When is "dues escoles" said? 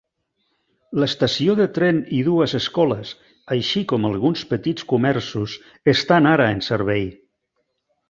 2.29-3.13